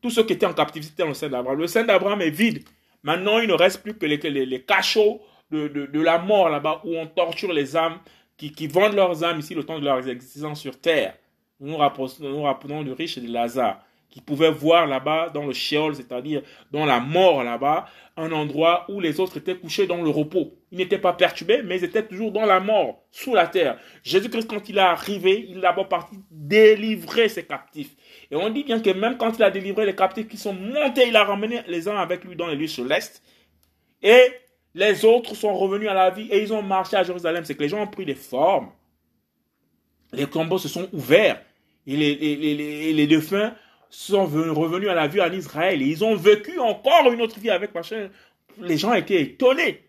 [0.00, 1.58] Tous ceux qui étaient en captivité dans le sein d'Abraham.
[1.58, 2.64] Le sein d'Abraham est vide.
[3.02, 7.06] Maintenant, il ne reste plus que les, les, cachots de, la mort là-bas où on
[7.06, 7.98] torture les âmes
[8.36, 11.14] qui, vendent leurs âmes ici le temps de leur existence sur terre.
[11.60, 16.42] Nous nous rappelons, du riche de Lazare qui pouvaient voir là-bas dans le Sheol, c'est-à-dire
[16.72, 20.52] dans la mort là-bas, un endroit où les autres étaient couchés dans le repos.
[20.72, 23.78] Ils n'étaient pas perturbés, mais ils étaient toujours dans la mort, sous la terre.
[24.02, 27.94] Jésus-Christ, quand il est arrivé, il est d'abord parti délivrer ses captifs.
[28.32, 31.06] Et on dit bien que même quand il a délivré les captifs qui sont montés,
[31.06, 33.22] il a ramené les uns avec lui dans les lieux célestes.
[34.02, 34.32] Et
[34.74, 37.44] les autres sont revenus à la vie et ils ont marché à Jérusalem.
[37.44, 38.70] C'est que les gens ont pris des formes.
[40.12, 41.40] Les tombeaux se sont ouverts.
[41.86, 43.54] Et les, les, les, les défunts
[43.88, 47.50] sont revenus à la vie en Israël et ils ont vécu encore une autre vie
[47.50, 48.08] avec machin.
[48.58, 49.82] Les gens étaient étonnés.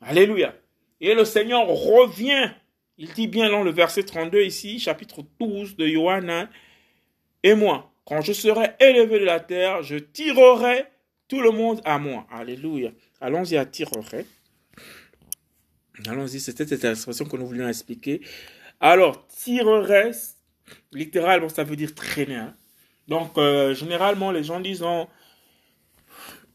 [0.00, 0.54] Alléluia.
[1.00, 2.50] Et le Seigneur revient.
[2.96, 6.48] Il dit bien dans le verset 32 ici, chapitre 12 de Johanna.
[7.42, 10.86] Et moi, quand je serai élevé de la terre, je tirerai
[11.28, 12.26] tout le monde à moi.
[12.30, 12.90] Alléluia.
[13.20, 14.26] Allons-y à tirerai.
[16.06, 18.22] Allons-y, c'était cette expression que nous voulions expliquer.
[18.80, 20.12] Alors, tirerai,
[20.92, 22.42] littéralement, ça veut dire traîner.
[23.06, 24.84] Donc, euh, généralement, les gens disent,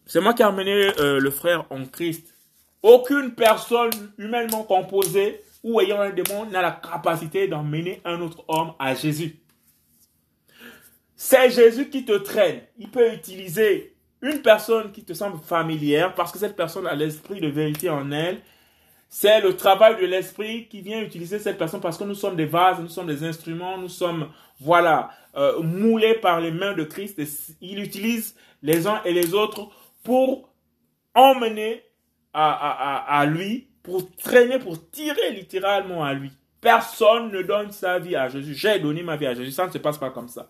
[0.06, 2.34] c'est moi qui ai amené euh, le frère en Christ.
[2.82, 8.74] Aucune personne humainement composée ou ayant un démon n'a la capacité d'emmener un autre homme
[8.78, 9.40] à Jésus.
[11.16, 12.62] C'est Jésus qui te traîne.
[12.78, 17.40] Il peut utiliser une personne qui te semble familière parce que cette personne a l'esprit
[17.40, 18.42] de vérité en elle
[19.16, 22.48] c'est le travail de l'esprit qui vient utiliser cette personne parce que nous sommes des
[22.48, 27.22] vases, nous sommes des instruments, nous sommes, voilà, euh, moulés par les mains de Christ.
[27.62, 29.70] il utilise les uns et les autres
[30.04, 30.50] pour
[31.14, 31.84] emmener
[32.34, 36.32] à lui, pour traîner, pour tirer littéralement à lui.
[36.60, 38.56] Personne ne donne sa vie à Jésus.
[38.56, 39.52] J'ai donné ma vie à Jésus.
[39.52, 40.50] Ça ne se passe pas comme ça.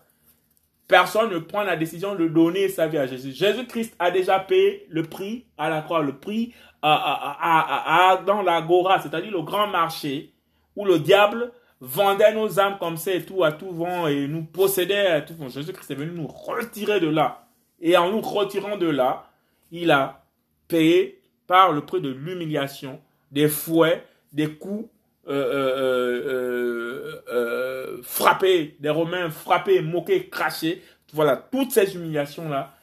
[0.86, 3.32] Personne ne prend la décision de donner sa vie à Jésus.
[3.32, 9.30] Jésus-Christ a déjà payé le prix à la croix, le prix à, dans l'agora, c'est-à-dire
[9.32, 10.34] le grand marché,
[10.76, 14.44] où le diable vendait nos âmes comme ça et tout, à tout vent, et nous
[14.44, 15.48] possédait à tout vent.
[15.48, 17.46] Jésus-Christ est venu nous retirer de là.
[17.80, 19.30] Et en nous retirant de là,
[19.70, 20.24] il a
[20.68, 24.88] payé par le prix de l'humiliation, des fouets, des coups
[25.28, 30.82] euh, euh, euh, frappés, des Romains frappés, moqués, crachés.
[31.12, 32.74] Voilà, toutes ces humiliations-là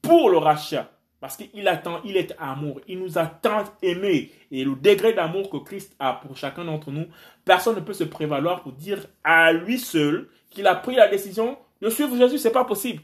[0.00, 0.90] pour le rachat.
[1.20, 2.80] Parce qu'il attend, il est amour.
[2.86, 4.30] Il nous a tant aimés.
[4.50, 7.06] Et le degré d'amour que Christ a pour chacun d'entre nous,
[7.44, 11.56] personne ne peut se prévaloir pour dire à lui seul qu'il a pris la décision
[11.80, 12.38] de suivre Jésus.
[12.38, 13.02] C'est pas possible.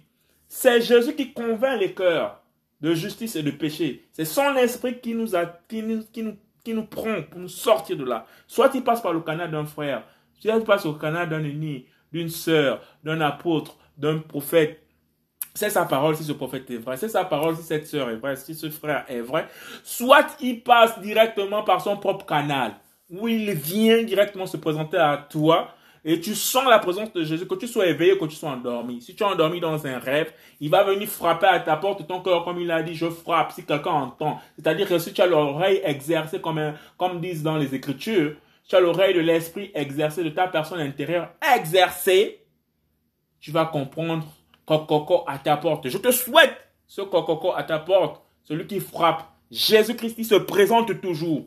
[0.49, 2.43] C'est Jésus qui convainc les cœurs
[2.81, 4.05] de justice et de péché.
[4.13, 6.03] C'est son esprit qui nous, a, qui nous,
[6.65, 8.27] qui nous prend pour nous sortir de là.
[8.47, 10.05] Soit il passe par le canal d'un frère,
[10.39, 14.87] soit il passe au canal d'un ennemi, d'une sœur, d'un apôtre, d'un prophète,
[15.55, 18.17] c'est sa parole si ce prophète est vrai, c'est sa parole si cette sœur est
[18.17, 19.49] vraie, si ce frère est vrai,
[19.83, 22.75] soit il passe directement par son propre canal,
[23.11, 27.47] où il vient directement se présenter à toi, et tu sens la présence de Jésus,
[27.47, 29.03] que tu sois éveillé, que tu sois endormi.
[29.03, 32.21] Si tu es endormi dans un rêve, il va venir frapper à ta porte ton
[32.21, 34.41] cœur, comme il a dit, je frappe, si quelqu'un entend.
[34.57, 38.35] C'est-à-dire que si tu as l'oreille exercée, comme, disent dans les Écritures,
[38.67, 42.45] tu as l'oreille de l'esprit exercée, de ta personne intérieure exercée,
[43.41, 44.27] tu vas comprendre
[44.65, 45.89] coco à ta porte.
[45.89, 51.01] Je te souhaite ce coco à ta porte, celui qui frappe, Jésus-Christ, il se présente
[51.01, 51.47] toujours.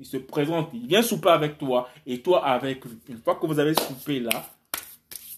[0.00, 2.98] Il se présente, il vient souper avec toi et toi avec lui.
[3.08, 4.44] Une fois que vous avez soupé là,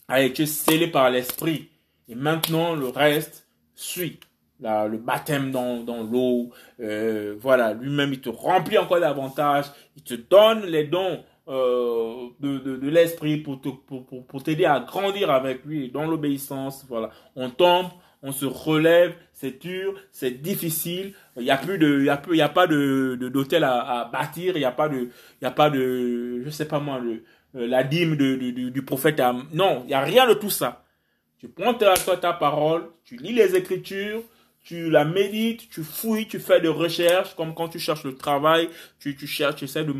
[0.08, 1.68] allez, tu es scellé par l'Esprit.
[2.08, 4.20] Et maintenant, le reste suit.
[4.60, 9.64] Là, le baptême dans, dans l'eau, euh, voilà, lui-même, il te remplit encore davantage,
[9.96, 14.80] il te donne les dons euh, de, de, l'esprit pour, pour, pour, pour t'aider à
[14.80, 16.84] grandir avec lui dans l'obéissance.
[16.88, 17.86] Voilà, on tombe,
[18.22, 21.14] on se relève, c'est dur, c'est difficile.
[21.36, 23.64] Il y a plus de, il y a plus, il y a pas de d'hôtel
[23.64, 24.56] à, à, bâtir.
[24.56, 25.08] Il y a pas de,
[25.40, 28.34] il y a pas de, je sais pas moi, euh, la dîme de,
[28.68, 29.20] du, prophète.
[29.52, 30.84] Non, il y a rien de tout ça.
[31.38, 34.22] Tu prends ta, ta parole, tu lis les Écritures,
[34.62, 38.68] tu la médites, tu fouilles, tu fais des recherches, comme quand tu cherches le travail,
[38.98, 39.94] tu, tu cherches, tu essaies de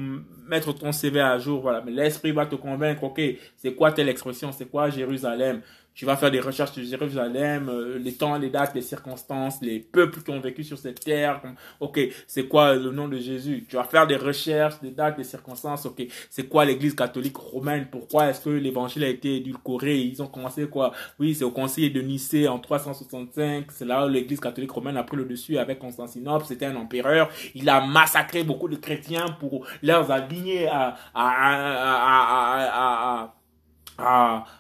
[0.47, 1.81] mettre ton CV à jour, voilà.
[1.81, 3.21] Mais l'esprit va te convaincre, ok,
[3.57, 5.63] c'est quoi telle expression, c'est quoi Jérusalem,
[6.01, 9.81] tu vas faire des recherches sur Jérusalem, euh, les temps, les dates, les circonstances, les
[9.81, 11.43] peuples qui ont vécu sur cette terre.
[11.79, 13.67] Ok, c'est quoi le nom de Jésus?
[13.69, 15.85] Tu vas faire des recherches, des dates, des circonstances.
[15.85, 17.89] Ok, c'est quoi l'Église catholique romaine?
[17.93, 19.99] Pourquoi est-ce que l'Évangile a été édulcoré?
[19.99, 20.93] Ils ont commencé quoi?
[21.19, 23.67] Oui, c'est au Concile de Nicée en 365.
[23.71, 26.47] C'est là où l'Église catholique romaine a pris le dessus avec Constantinople.
[26.49, 27.29] C'était un empereur.
[27.55, 33.35] Il a massacré beaucoup de chrétiens pour leur aligner à, à, à, à,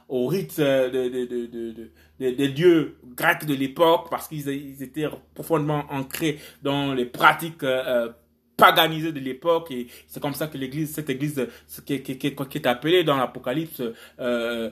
[0.08, 5.84] au rite euh, de, de, de, des dieux grecs de l'époque parce qu'ils étaient profondément
[5.90, 8.08] ancrés dans les pratiques euh, euh,
[8.56, 11.46] paganisées de l'époque et c'est comme ça que l'église cette église
[11.86, 13.82] qui, qui, qui, est appelée dans l'Apocalypse
[14.18, 14.70] la,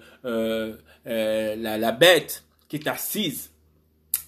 [1.78, 3.50] la bête qui est assise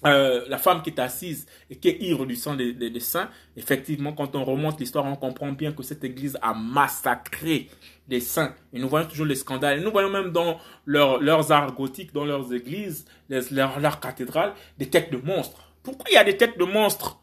[0.05, 3.29] euh, la femme qui est assise et qui est ivre du sang des, des, saints,
[3.55, 7.69] effectivement, quand on remonte l'histoire, on comprend bien que cette église a massacré
[8.09, 8.55] les saints.
[8.73, 9.81] Et nous voyons toujours les scandales.
[9.81, 14.53] Nous voyons même dans leur, leurs arts gothiques, dans leurs églises, les, leurs, leurs cathédrales,
[14.79, 15.71] des têtes de monstres.
[15.83, 17.19] Pourquoi il y a des têtes de monstres?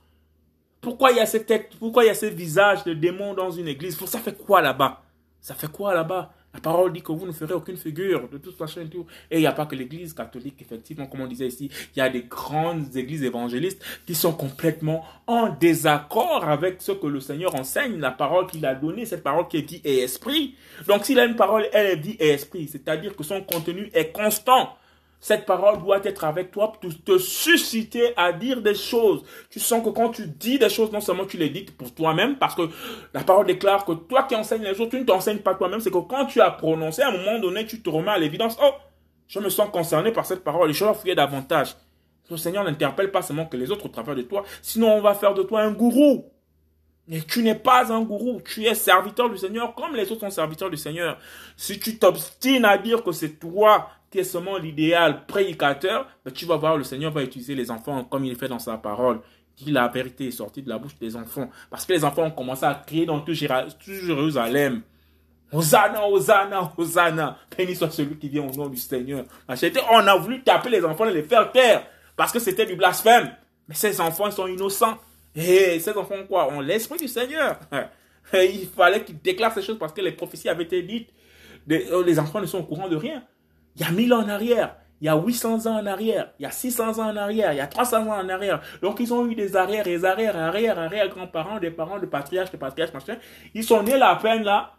[0.81, 3.51] Pourquoi il y a ces têtes, pourquoi il y a ces visages de démons dans
[3.51, 3.99] une église?
[4.07, 5.03] Ça fait quoi là-bas?
[5.41, 6.33] Ça fait quoi là-bas?
[6.59, 9.07] La parole dit que vous ne ferez aucune figure de toute façon et tout.
[9.31, 12.03] Et il n'y a pas que l'église catholique, effectivement, comme on disait ici, il y
[12.03, 17.55] a des grandes églises évangélistes qui sont complètement en désaccord avec ce que le Seigneur
[17.55, 20.57] enseigne, la parole qu'il a donnée, cette parole qui est dit et esprit.
[20.89, 24.11] Donc s'il a une parole, elle est dit et esprit, c'est-à-dire que son contenu est
[24.11, 24.77] constant.
[25.21, 29.25] Cette parole doit être avec toi pour te susciter à dire des choses.
[29.51, 32.39] Tu sens que quand tu dis des choses, non seulement tu les dis pour toi-même,
[32.39, 32.63] parce que
[33.13, 35.81] la parole déclare que toi qui enseignes les autres, tu ne t'enseignes pas toi-même.
[35.81, 38.57] C'est que quand tu as prononcé, à un moment donné, tu te remets à l'évidence.
[38.63, 38.71] Oh,
[39.27, 41.75] je me sens concerné par cette parole et je dois fouiller davantage.
[42.31, 45.15] Le Seigneur n'interpelle pas seulement que les autres au travers de toi, sinon on va
[45.15, 46.31] faire de toi un gourou.
[47.07, 50.31] Mais tu n'es pas un gourou, tu es serviteur du Seigneur comme les autres sont
[50.31, 51.19] serviteurs du Seigneur.
[51.57, 56.47] Si tu t'obstines à dire que c'est toi qui es seulement l'idéal prédicateur, ben tu
[56.47, 59.21] vas voir, le Seigneur va utiliser les enfants comme il fait dans sa parole.
[59.57, 61.51] Dit la vérité est sortie de la bouche des enfants.
[61.69, 64.83] Parce que les enfants ont commencé à crier dans tout Jérusalem.
[65.51, 67.39] Hosanna, Hosanna, Hosanna.
[67.57, 69.25] Béni soit celui qui vient au nom du Seigneur.
[69.49, 71.87] On a voulu taper les enfants et les faire taire.
[72.17, 73.31] Parce que c'était du blasphème.
[73.67, 74.99] Mais ces enfants sont innocents.
[75.35, 76.53] Et ces enfants quoi?
[76.53, 77.59] Ont l'esprit du Seigneur.
[78.33, 81.11] il fallait qu'ils déclarent ces choses parce que les prophéties avaient été dites.
[81.67, 83.23] Les enfants ne sont au courant de rien.
[83.79, 86.43] Il y a 1000 ans en arrière, il y a 800 ans en arrière, il
[86.43, 88.61] y a 600 ans en arrière, il y a 300 ans en arrière.
[88.83, 92.51] Donc ils ont eu des arrières, des arrières, arrières, arrières, grands-parents, des parents, de patriarches,
[92.51, 93.17] de patriarches, machin.
[93.55, 94.75] Ils sont nés la peine là.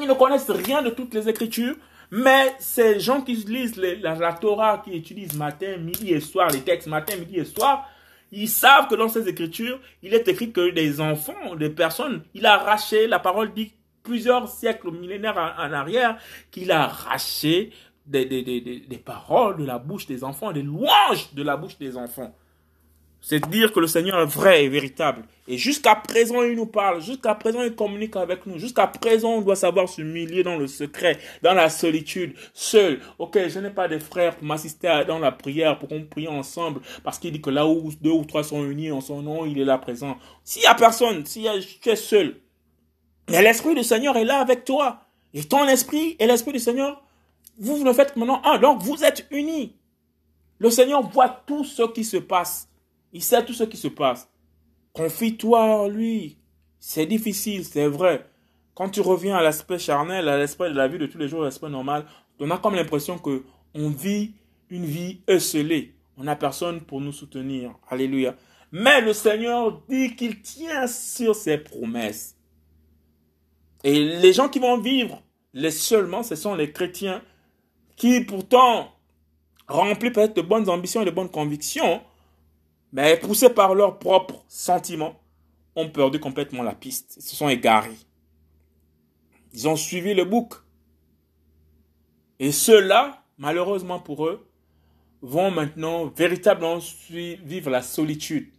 [0.00, 1.76] Ils ne connaissent rien de toutes les écritures.
[2.10, 6.60] Mais ces gens qui lisent la, la, Torah, qui utilisent matin, midi et soir, les
[6.60, 7.88] textes matin, midi et soir,
[8.30, 12.46] ils savent que dans ces écritures, il est écrit que des enfants, des personnes, il
[12.46, 16.16] a arraché, la parole dit plusieurs siècles, millénaires en, en arrière,
[16.52, 17.72] qu'il a arraché
[18.06, 21.78] des, des, des, des, paroles de la bouche des enfants, des louanges de la bouche
[21.78, 22.34] des enfants.
[23.20, 25.24] C'est dire que le Seigneur est vrai et véritable.
[25.48, 27.00] Et jusqu'à présent, il nous parle.
[27.02, 28.58] Jusqu'à présent, il communique avec nous.
[28.58, 33.00] Jusqu'à présent, on doit savoir s'humilier dans le secret, dans la solitude, seul.
[33.18, 36.80] Ok, je n'ai pas de frères pour m'assister dans la prière, pour qu'on prie ensemble.
[37.02, 39.58] Parce qu'il dit que là où deux ou trois sont unis en son nom, il
[39.58, 40.18] est là présent.
[40.44, 41.48] S'il y a personne, si
[41.82, 42.36] tu es seul,
[43.28, 45.00] mais l'Esprit du Seigneur est là avec toi.
[45.34, 47.02] Et ton esprit et l'Esprit du Seigneur
[47.58, 48.58] vous le faites maintenant un.
[48.58, 49.76] Donc vous êtes unis.
[50.58, 52.68] Le Seigneur voit tout ce qui se passe.
[53.12, 54.28] Il sait tout ce qui se passe.
[54.92, 56.38] Confie-toi en lui.
[56.78, 58.26] C'est difficile, c'est vrai.
[58.74, 61.42] Quand tu reviens à l'aspect charnel, à l'aspect de la vie de tous les jours,
[61.42, 62.06] à l'aspect normal,
[62.38, 64.32] on a comme l'impression que on vit
[64.70, 65.94] une vie esselée.
[66.16, 67.74] On n'a personne pour nous soutenir.
[67.88, 68.34] Alléluia.
[68.72, 72.36] Mais le Seigneur dit qu'il tient sur ses promesses.
[73.84, 77.22] Et les gens qui vont vivre, les seulement, ce sont les chrétiens
[77.96, 78.92] qui pourtant
[79.66, 82.02] remplit peut-être de bonnes ambitions et de bonnes convictions,
[82.92, 85.20] mais poussés par leurs propres sentiments,
[85.74, 87.14] ont perdu complètement la piste.
[87.18, 87.98] Ils se sont égarés.
[89.52, 90.54] Ils ont suivi le bouc.
[92.38, 94.48] Et ceux-là, malheureusement pour eux,
[95.22, 96.78] vont maintenant véritablement
[97.10, 98.50] vivre la solitude.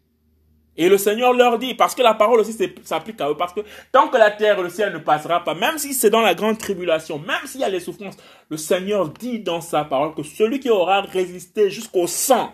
[0.77, 3.61] Et le Seigneur leur dit, parce que la parole aussi s'applique à eux, parce que
[3.91, 6.35] tant que la terre et le ciel ne passera pas, même si c'est dans la
[6.35, 8.17] grande tribulation, même s'il y a les souffrances,
[8.49, 12.51] le Seigneur dit dans sa parole que celui qui aura résisté jusqu'au sang,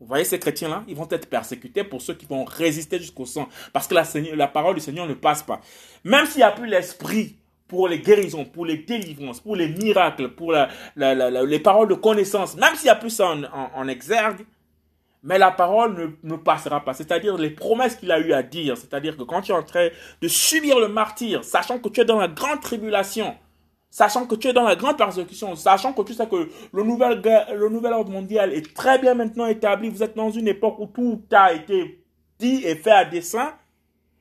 [0.00, 3.48] vous voyez ces chrétiens-là, ils vont être persécutés pour ceux qui vont résister jusqu'au sang,
[3.72, 4.04] parce que la,
[4.34, 5.60] la parole du Seigneur ne passe pas.
[6.04, 7.36] Même s'il n'y a plus l'esprit
[7.68, 10.54] pour les guérisons, pour les délivrances, pour les miracles, pour
[10.96, 13.34] les paroles de connaissance, même s'il n'y a plus ça
[13.74, 14.44] en exergue,
[15.22, 16.94] mais la parole ne, passera pas.
[16.94, 18.76] C'est-à-dire les promesses qu'il a eu à dire.
[18.76, 19.88] C'est-à-dire que quand tu es en train
[20.20, 23.34] de subir le martyr, sachant que tu es dans la grande tribulation,
[23.90, 27.20] sachant que tu es dans la grande persécution, sachant que tu sais que le nouvel,
[27.54, 30.86] le nouvel ordre mondial est très bien maintenant établi, vous êtes dans une époque où
[30.86, 32.04] tout a été
[32.38, 33.54] dit et fait à dessein,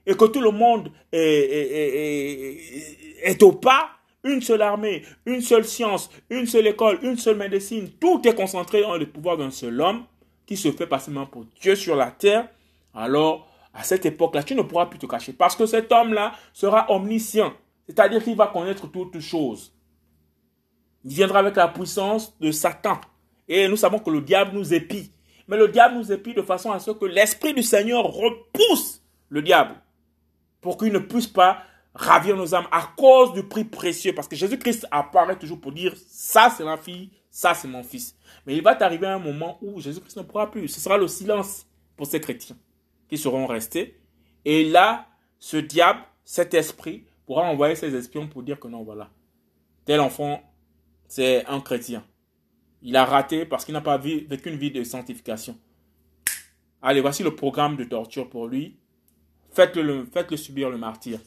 [0.06, 3.90] et que tout le monde est, est, est au pas,
[4.24, 8.82] une seule armée, une seule science, une seule école, une seule médecine, tout est concentré
[8.82, 10.06] dans le pouvoir d'un seul homme
[10.46, 12.48] qui se fait passer pour Dieu sur la terre,
[12.94, 15.34] alors à cette époque-là, tu ne pourras plus te cacher.
[15.34, 17.54] Parce que cet homme-là sera omniscient.
[17.86, 19.74] C'est-à-dire qu'il va connaître toutes choses.
[21.04, 23.00] Il viendra avec la puissance de Satan.
[23.48, 25.12] Et nous savons que le diable nous épie.
[25.48, 29.42] Mais le diable nous épie de façon à ce que l'Esprit du Seigneur repousse le
[29.42, 29.76] diable.
[30.62, 31.62] Pour qu'il ne puisse pas
[31.94, 34.16] ravir nos âmes à cause du prix précieux.
[34.16, 38.16] Parce que Jésus-Christ apparaît toujours pour dire, ça c'est ma fille, ça c'est mon fils.
[38.48, 40.70] Mais il va t'arriver un moment où Jésus-Christ ne pourra plus.
[40.70, 41.68] Ce sera le silence
[41.98, 42.56] pour ces chrétiens
[43.10, 44.00] qui seront restés.
[44.46, 49.10] Et là, ce diable, cet esprit, pourra envoyer ses espions pour dire que non, voilà,
[49.84, 50.42] tel enfant,
[51.10, 52.06] c'est un chrétien.
[52.82, 55.58] Il a raté parce qu'il n'a pas vécu une vie de sanctification.
[56.82, 58.78] Allez, voici le programme de torture pour lui.
[59.52, 61.20] Faites-le faites -le subir le martyr.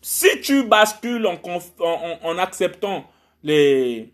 [0.00, 3.06] Si tu bascules en acceptant
[3.44, 4.12] les,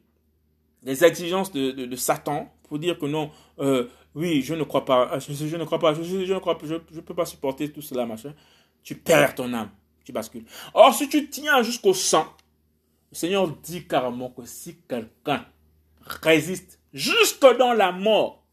[0.88, 5.20] les exigences de, Satan pour dire que non, euh, oui, je ne crois pas, euh,
[5.20, 8.07] je, ne crois pas, je, ne crois pas, je ne peux pas supporter tout cela,
[8.07, 8.35] machin.
[8.83, 9.70] Tu perds ton âme,
[10.05, 10.44] tu bascules.
[10.72, 12.27] Or, si tu tiens jusqu'au sang,
[13.11, 15.44] le Seigneur dit carrément que si quelqu'un
[16.22, 18.44] résiste jusque dans la mort,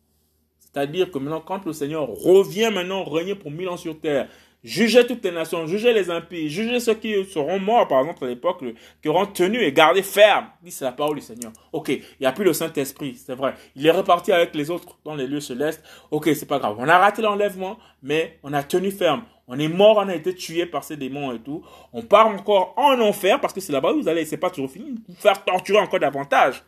[0.59, 4.27] c'est-à-dire que maintenant, quand le Seigneur revient maintenant régner pour mille ans sur terre,
[4.65, 8.27] Jugez toutes les nations, jugez les impies, jugez ceux qui seront morts, par exemple, à
[8.27, 8.63] l'époque,
[8.99, 10.47] qui auront tenu et gardé ferme.
[10.63, 11.51] Dit, c'est la parole du Seigneur.
[11.71, 13.53] Ok, il n'y a plus le Saint-Esprit, c'est vrai.
[13.75, 15.83] Il est reparti avec les autres dans les lieux célestes.
[16.09, 16.77] Ok, c'est pas grave.
[16.79, 19.21] On a raté l'enlèvement, mais on a tenu ferme.
[19.47, 21.63] On est mort, on a été tué par ces démons et tout.
[21.93, 24.71] On part encore en enfer parce que c'est là-bas où vous allez, c'est pas toujours
[24.71, 24.95] fini.
[25.07, 26.63] Vous faire torturer encore davantage.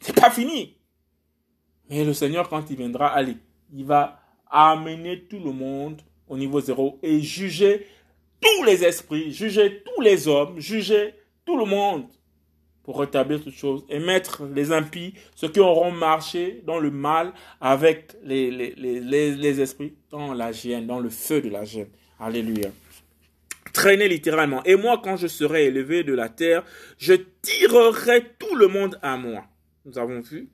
[0.00, 0.76] C'est pas fini.
[1.88, 3.36] Mais le Seigneur, quand il viendra, allez,
[3.72, 4.18] il va
[4.50, 7.86] amener tout le monde au niveau zéro et juger
[8.40, 12.06] tous les esprits, juger tous les hommes, juger tout le monde
[12.82, 17.32] pour rétablir toutes choses et mettre les impies, ceux qui auront marché dans le mal
[17.60, 21.88] avec les, les, les, les esprits, dans la gêne, dans le feu de la gêne.
[22.20, 22.70] Alléluia.
[23.72, 24.62] Traîner littéralement.
[24.64, 26.62] Et moi, quand je serai élevé de la terre,
[26.98, 29.44] je tirerai tout le monde à moi.
[29.84, 30.48] Nous avons vu,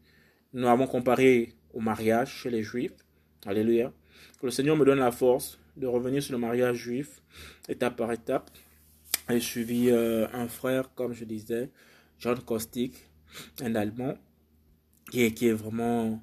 [0.53, 2.93] nous avons comparé au mariage chez les Juifs.
[3.45, 3.93] Alléluia.
[4.41, 7.23] Que le Seigneur me donne la force de revenir sur le mariage juif,
[7.69, 8.51] étape par étape.
[9.29, 11.71] J'ai suivi euh, un frère, comme je disais,
[12.19, 12.95] John Kostik,
[13.61, 14.15] un Allemand,
[15.11, 16.23] qui est, vraiment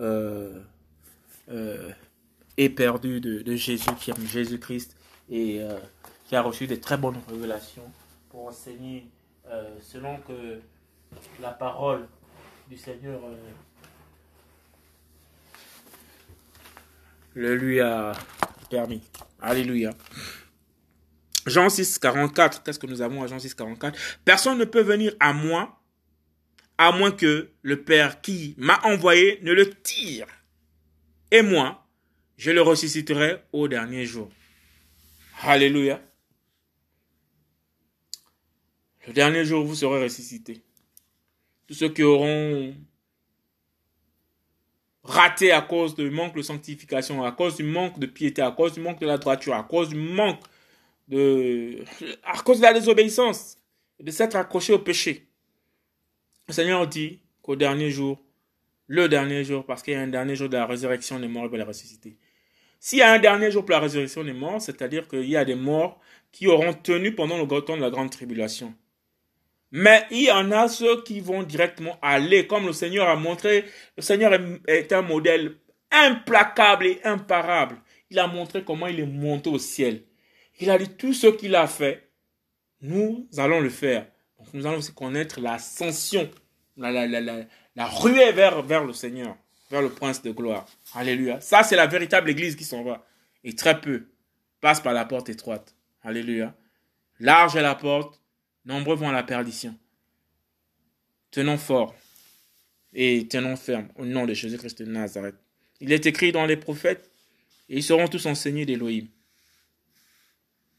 [0.00, 0.60] euh,
[1.48, 1.90] euh,
[2.56, 4.96] éperdu de, Jésus, qui aime Jésus-Christ
[5.30, 5.60] et
[6.26, 7.90] qui a reçu des très bonnes révélations
[8.30, 9.06] pour enseigner
[9.80, 10.58] selon que
[11.40, 12.06] la parole
[12.68, 13.20] du Seigneur
[17.38, 18.12] le lui a
[18.68, 19.02] permis.
[19.40, 19.94] Alléluia.
[21.46, 22.62] Jean 6, 44.
[22.62, 25.74] Qu'est-ce que nous avons à Jean 6, 44 Personne ne peut venir à moi
[26.78, 30.26] à moins que le Père qui m'a envoyé ne le tire.
[31.30, 31.84] Et moi,
[32.36, 34.30] je le ressusciterai au dernier jour.
[35.42, 36.00] Alléluia.
[39.06, 40.62] Le dernier jour, vous serez ressuscités.
[41.66, 42.74] Tous ceux qui auront
[45.08, 48.74] raté à cause du manque de sanctification, à cause du manque de piété, à cause
[48.74, 50.40] du manque de la droiture, à cause du manque
[51.08, 51.82] de...
[52.22, 53.56] à cause de la désobéissance,
[53.98, 55.26] de s'être accroché au péché.
[56.46, 58.22] Le Seigneur dit qu'au dernier jour,
[58.86, 61.48] le dernier jour, parce qu'il y a un dernier jour de la résurrection des morts,
[61.48, 62.16] va les ressusciter.
[62.78, 65.44] S'il y a un dernier jour pour la résurrection des morts, c'est-à-dire qu'il y a
[65.44, 65.98] des morts
[66.32, 68.74] qui auront tenu pendant le temps de la grande tribulation.
[69.70, 73.64] Mais il y en a ceux qui vont directement aller, comme le Seigneur a montré.
[73.96, 74.32] Le Seigneur
[74.66, 75.56] est un modèle
[75.90, 77.76] implacable et imparable.
[78.10, 80.04] Il a montré comment il est monté au ciel.
[80.60, 82.10] Il a dit tout ce qu'il a fait,
[82.80, 84.06] nous allons le faire.
[84.38, 86.28] Donc nous allons aussi connaître l'ascension,
[86.76, 87.44] la, la, la,
[87.76, 89.36] la, ruée vers, vers le Seigneur,
[89.70, 90.66] vers le prince de gloire.
[90.94, 91.40] Alléluia.
[91.40, 93.04] Ça, c'est la véritable église qui s'en va.
[93.44, 94.08] Et très peu
[94.60, 95.76] passent par la porte étroite.
[96.02, 96.54] Alléluia.
[97.20, 98.20] Large est la porte,
[98.68, 99.74] nombreux vont à la perdition.
[101.30, 101.96] Tenons fort
[102.92, 105.34] et tenons ferme au nom de Jésus-Christ de Nazareth.
[105.80, 107.10] Il est écrit dans les prophètes,
[107.68, 109.06] et ils seront tous enseignés d'Élohim.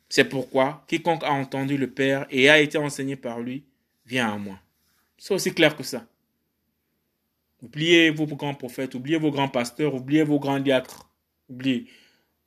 [0.08, 3.64] C'est pourquoi quiconque a entendu le Père et a été enseigné par lui
[4.06, 4.60] vient à moi.
[5.18, 6.06] C'est aussi clair que ça.
[7.62, 11.10] Oubliez vos grands prophètes, oubliez vos grands pasteurs, oubliez vos grands diacres.
[11.48, 11.88] Oubliez.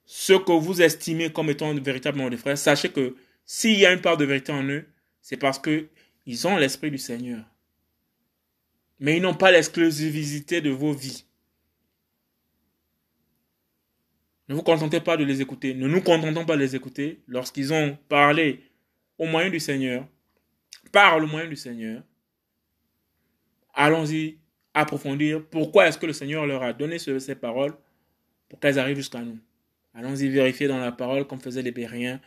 [0.04, 3.14] Ce que vous estimez comme étant véritablement des frères, sachez que
[3.44, 4.86] s'il y a une part de vérité en eux,
[5.22, 7.44] c'est parce qu'ils ont l'Esprit du Seigneur.
[8.98, 11.24] Mais ils n'ont pas l'exclusivité de vos vies.
[14.48, 15.74] Ne vous contentez pas de les écouter.
[15.74, 18.62] Ne nous contentons pas de les écouter lorsqu'ils ont parlé
[19.16, 20.06] au moyen du Seigneur.
[20.90, 22.02] Parle au moyen du Seigneur.
[23.72, 24.38] Allons-y
[24.74, 27.74] approfondir pourquoi est-ce que le Seigneur leur a donné ces paroles
[28.48, 29.38] pour qu'elles arrivent jusqu'à nous?
[29.94, 32.20] Allons-y vérifier dans la parole comme faisaient les Bériens.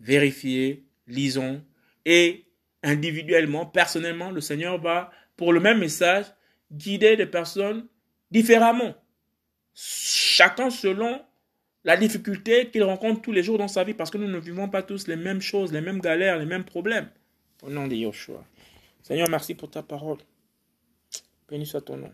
[0.00, 1.62] Vérifier, lisons.
[2.04, 2.46] Et
[2.82, 6.26] individuellement, personnellement, le Seigneur va, pour le même message,
[6.70, 7.86] guider des personnes
[8.30, 8.94] différemment.
[9.74, 11.20] Chacun selon
[11.84, 14.68] la difficulté qu'il rencontre tous les jours dans sa vie parce que nous ne vivons
[14.68, 17.08] pas tous les mêmes choses, les mêmes galères, les mêmes problèmes.
[17.62, 18.44] Au nom de Yoshua.
[19.02, 20.18] Seigneur, merci pour ta parole.
[21.48, 22.12] Béni soit ton nom.